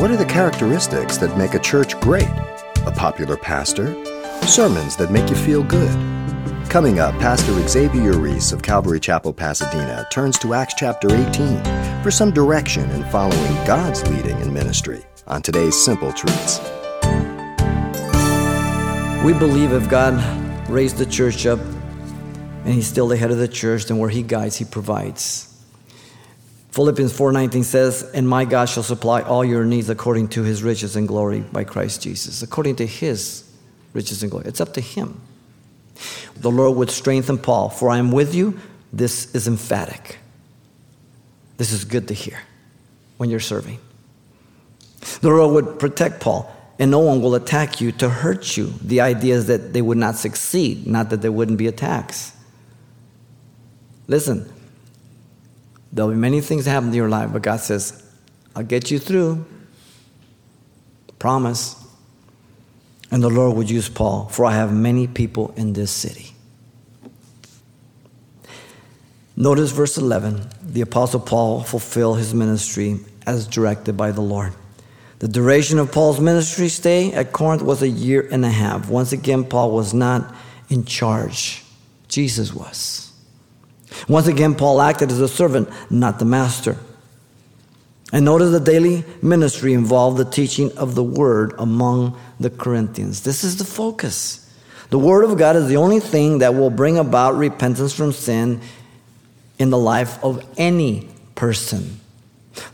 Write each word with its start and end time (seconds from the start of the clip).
What 0.00 0.10
are 0.10 0.16
the 0.16 0.24
characteristics 0.24 1.18
that 1.18 1.36
make 1.36 1.52
a 1.52 1.58
church 1.58 2.00
great? 2.00 2.30
A 2.86 2.90
popular 2.96 3.36
pastor? 3.36 3.92
Sermons 4.46 4.96
that 4.96 5.12
make 5.12 5.28
you 5.28 5.36
feel 5.36 5.62
good? 5.62 5.90
Coming 6.70 7.00
up, 7.00 7.12
Pastor 7.20 7.52
Xavier 7.68 8.16
Reese 8.16 8.50
of 8.50 8.62
Calvary 8.62 8.98
Chapel, 8.98 9.34
Pasadena 9.34 10.06
turns 10.10 10.38
to 10.38 10.54
Acts 10.54 10.72
chapter 10.78 11.14
18 11.14 12.02
for 12.02 12.10
some 12.10 12.30
direction 12.30 12.88
in 12.92 13.04
following 13.10 13.54
God's 13.66 14.02
leading 14.10 14.40
in 14.40 14.54
ministry 14.54 15.04
on 15.26 15.42
today's 15.42 15.78
Simple 15.78 16.14
Truths. 16.14 16.60
We 19.22 19.34
believe 19.34 19.74
if 19.74 19.86
God 19.90 20.14
raised 20.70 20.96
the 20.96 21.04
church 21.04 21.44
up 21.44 21.60
and 22.64 22.72
He's 22.72 22.86
still 22.86 23.06
the 23.06 23.18
head 23.18 23.32
of 23.32 23.36
the 23.36 23.48
church, 23.48 23.84
then 23.84 23.98
where 23.98 24.08
He 24.08 24.22
guides, 24.22 24.56
He 24.56 24.64
provides. 24.64 25.49
Philippians 26.72 27.12
4:19 27.12 27.64
says, 27.64 28.04
"And 28.14 28.28
my 28.28 28.44
God 28.44 28.66
shall 28.66 28.82
supply 28.82 29.22
all 29.22 29.44
your 29.44 29.64
needs 29.64 29.88
according 29.88 30.28
to 30.28 30.42
his 30.42 30.62
riches 30.62 30.94
and 30.94 31.08
glory 31.08 31.40
by 31.52 31.64
Christ 31.64 32.02
Jesus." 32.02 32.42
According 32.42 32.76
to 32.76 32.86
his 32.86 33.42
riches 33.92 34.22
and 34.22 34.30
glory. 34.30 34.46
It's 34.46 34.60
up 34.60 34.74
to 34.74 34.80
him. 34.80 35.20
The 36.40 36.50
Lord 36.50 36.76
would 36.76 36.90
strengthen 36.90 37.38
Paul, 37.38 37.70
"For 37.70 37.90
I 37.90 37.98
am 37.98 38.12
with 38.12 38.34
you." 38.34 38.54
This 38.92 39.28
is 39.34 39.46
emphatic. 39.46 40.18
This 41.58 41.72
is 41.72 41.84
good 41.84 42.08
to 42.08 42.14
hear 42.14 42.38
when 43.18 43.30
you're 43.30 43.40
serving. 43.40 43.78
The 45.20 45.28
Lord 45.28 45.52
would 45.52 45.78
protect 45.78 46.20
Paul, 46.20 46.50
and 46.78 46.90
no 46.90 47.00
one 47.00 47.20
will 47.20 47.34
attack 47.34 47.80
you 47.80 47.92
to 47.92 48.08
hurt 48.08 48.56
you. 48.56 48.74
The 48.82 49.00
idea 49.00 49.36
is 49.36 49.46
that 49.46 49.72
they 49.72 49.82
would 49.82 49.98
not 49.98 50.16
succeed, 50.16 50.86
not 50.86 51.10
that 51.10 51.20
there 51.20 51.32
wouldn't 51.32 51.58
be 51.58 51.66
attacks. 51.66 52.32
Listen, 54.08 54.48
There'll 55.92 56.10
be 56.10 56.16
many 56.16 56.40
things 56.40 56.64
that 56.64 56.70
happen 56.70 56.90
to 56.90 56.96
your 56.96 57.08
life, 57.08 57.30
but 57.32 57.42
God 57.42 57.60
says, 57.60 58.02
I'll 58.54 58.62
get 58.62 58.90
you 58.90 58.98
through. 58.98 59.44
Promise. 61.18 61.76
And 63.10 63.22
the 63.22 63.28
Lord 63.30 63.56
would 63.56 63.68
use 63.68 63.88
Paul, 63.88 64.28
for 64.28 64.44
I 64.44 64.52
have 64.52 64.72
many 64.72 65.06
people 65.06 65.52
in 65.56 65.72
this 65.72 65.90
city. 65.90 66.32
Notice 69.36 69.72
verse 69.72 69.96
11. 69.96 70.48
The 70.62 70.82
Apostle 70.82 71.20
Paul 71.20 71.62
fulfilled 71.62 72.18
his 72.18 72.34
ministry 72.34 73.00
as 73.26 73.46
directed 73.46 73.96
by 73.96 74.12
the 74.12 74.20
Lord. 74.20 74.52
The 75.20 75.28
duration 75.28 75.78
of 75.78 75.92
Paul's 75.92 76.20
ministry 76.20 76.68
stay 76.68 77.12
at 77.12 77.32
Corinth 77.32 77.62
was 77.62 77.82
a 77.82 77.88
year 77.88 78.26
and 78.30 78.44
a 78.44 78.50
half. 78.50 78.88
Once 78.88 79.12
again, 79.12 79.44
Paul 79.44 79.72
was 79.72 79.92
not 79.92 80.34
in 80.68 80.84
charge, 80.84 81.64
Jesus 82.08 82.54
was. 82.54 83.09
Once 84.10 84.26
again, 84.26 84.56
Paul 84.56 84.82
acted 84.82 85.12
as 85.12 85.20
a 85.20 85.28
servant, 85.28 85.68
not 85.88 86.18
the 86.18 86.24
master. 86.24 86.76
And 88.12 88.24
notice 88.24 88.50
the 88.50 88.58
daily 88.58 89.04
ministry 89.22 89.72
involved 89.72 90.16
the 90.16 90.24
teaching 90.24 90.76
of 90.76 90.96
the 90.96 91.04
word 91.04 91.54
among 91.58 92.18
the 92.40 92.50
Corinthians. 92.50 93.22
This 93.22 93.44
is 93.44 93.58
the 93.58 93.64
focus. 93.64 94.52
The 94.88 94.98
word 94.98 95.22
of 95.22 95.38
God 95.38 95.54
is 95.54 95.68
the 95.68 95.76
only 95.76 96.00
thing 96.00 96.38
that 96.38 96.56
will 96.56 96.70
bring 96.70 96.98
about 96.98 97.36
repentance 97.36 97.94
from 97.94 98.10
sin 98.10 98.60
in 99.60 99.70
the 99.70 99.78
life 99.78 100.18
of 100.24 100.44
any 100.58 101.08
person. 101.36 102.00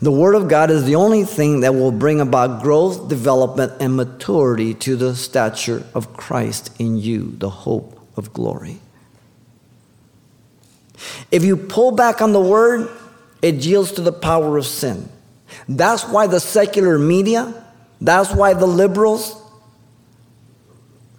The 0.01 0.11
word 0.11 0.33
of 0.33 0.47
God 0.47 0.71
is 0.71 0.85
the 0.85 0.95
only 0.95 1.23
thing 1.23 1.59
that 1.59 1.75
will 1.75 1.91
bring 1.91 2.19
about 2.19 2.63
growth, 2.63 3.09
development, 3.09 3.73
and 3.79 3.95
maturity 3.95 4.73
to 4.73 4.95
the 4.95 5.15
stature 5.15 5.85
of 5.93 6.17
Christ 6.17 6.71
in 6.79 6.97
you, 6.97 7.35
the 7.37 7.51
hope 7.51 7.99
of 8.17 8.33
glory. 8.33 8.79
If 11.31 11.43
you 11.43 11.57
pull 11.57 11.91
back 11.91 12.21
on 12.21 12.33
the 12.33 12.41
word, 12.41 12.89
it 13.41 13.55
yields 13.55 13.91
to 13.93 14.01
the 14.01 14.11
power 14.11 14.57
of 14.57 14.65
sin. 14.65 15.09
That's 15.69 16.05
why 16.05 16.27
the 16.27 16.39
secular 16.39 16.97
media, 16.97 17.65
that's 18.01 18.31
why 18.31 18.53
the 18.53 18.65
liberals 18.65 19.41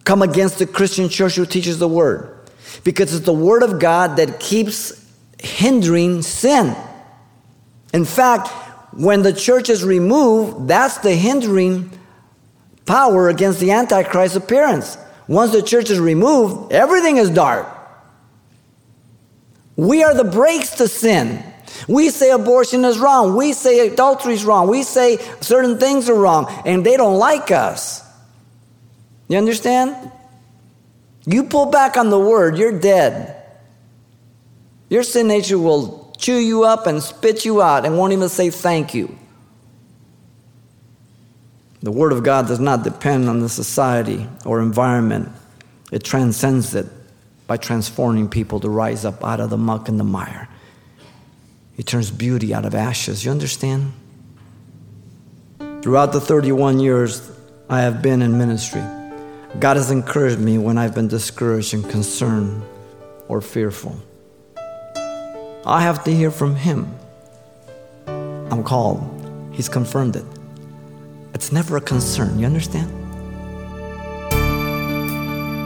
come 0.05 0.23
against 0.23 0.59
the 0.59 0.67
Christian 0.67 1.09
church 1.09 1.37
who 1.37 1.47
teaches 1.47 1.79
the 1.79 1.89
word. 1.89 2.35
Because 2.85 3.15
it's 3.15 3.27
the 3.27 3.33
word 3.33 3.63
of 3.63 3.79
God 3.79 4.17
that 4.17 4.41
keeps 4.41 5.05
hindering 5.41 6.23
sin. 6.23 6.75
In 7.93 8.05
fact, 8.05 8.49
when 8.93 9.23
the 9.23 9.33
church 9.33 9.69
is 9.69 9.85
removed, 9.85 10.69
that's 10.69 10.99
the 10.99 11.15
hindering 11.15 11.91
power 12.87 13.29
against 13.29 13.61
the 13.61 13.71
Antichrist 13.71 14.35
appearance. 14.35 14.97
Once 15.27 15.53
the 15.53 15.63
church 15.63 15.91
is 15.91 16.01
removed, 16.01 16.73
everything 16.73 17.19
is 17.19 17.31
dark. 17.31 17.67
We 19.79 20.03
are 20.03 20.13
the 20.13 20.25
brakes 20.25 20.71
to 20.79 20.89
sin. 20.89 21.41
We 21.87 22.11
say 22.11 22.33
abortion 22.33 22.85
is 22.85 22.99
wrong. 22.99 23.37
We 23.37 23.53
say 23.53 23.87
adultery 23.87 24.35
is 24.35 24.45
wrong. 24.45 24.67
We 24.67 24.83
say 24.83 25.19
certain 25.41 25.79
things 25.79 26.11
are 26.11 26.19
wrong, 26.19 26.47
and 26.67 26.85
they 26.85 26.97
don't 26.97 27.17
like 27.17 27.53
us. 27.53 28.05
You 29.29 29.39
understand? 29.39 30.11
You 31.27 31.45
pull 31.45 31.67
back 31.67 31.97
on 31.97 32.11
the 32.11 32.19
word, 32.19 32.59
you're 32.59 32.77
dead. 32.77 33.37
Your 34.89 35.05
sin 35.05 35.29
nature 35.29 35.59
will 35.59 36.13
chew 36.19 36.39
you 36.39 36.65
up 36.65 36.89
and 36.89 37.01
spit 37.01 37.45
you 37.45 37.63
out 37.63 37.87
and 37.87 37.97
won't 37.97 38.13
even 38.13 38.29
say 38.29 38.51
thank 38.51 38.95
you. 38.95 39.17
The 41.83 41.93
Word 41.93 42.11
of 42.11 42.25
God 42.25 42.49
does 42.49 42.59
not 42.59 42.83
depend 42.83 43.29
on 43.29 43.39
the 43.39 43.49
society 43.49 44.27
or 44.45 44.61
environment, 44.61 45.31
it 45.93 46.03
transcends 46.03 46.75
it 46.75 46.87
by 47.49 47.57
transforming 47.57 48.29
people 48.29 48.61
to 48.61 48.69
rise 48.69 49.05
up 49.05 49.25
out 49.25 49.41
of 49.41 49.51
the 49.51 49.57
muck 49.57 49.89
and 49.89 49.99
the 49.99 50.05
mire. 50.05 50.49
He 51.75 51.83
turns 51.83 52.11
beauty 52.11 52.55
out 52.55 52.65
of 52.65 52.75
ashes. 52.75 53.25
You 53.25 53.31
understand? 53.31 53.93
Throughout 55.83 56.13
the 56.13 56.21
31 56.21 56.79
years 56.79 57.33
I 57.69 57.81
have 57.81 58.03
been 58.03 58.21
in 58.21 58.37
ministry, 58.37 58.83
God 59.59 59.77
has 59.77 59.91
encouraged 59.91 60.39
me 60.39 60.59
when 60.59 60.77
I've 60.77 60.95
been 60.95 61.09
discouraged 61.09 61.73
and 61.73 61.89
concerned 61.89 62.63
or 63.29 63.41
fearful. 63.41 63.97
I 65.65 65.81
have 65.83 66.05
to 66.05 66.15
hear 66.15 66.31
from 66.31 66.55
Him. 66.55 66.95
I'm 68.07 68.63
called. 68.63 69.03
He's 69.53 69.69
confirmed 69.69 70.17
it. 70.17 70.25
It's 71.33 71.51
never 71.51 71.79
a 71.79 71.81
concern. 71.81 72.39
You 72.39 72.47
understand? 72.47 73.08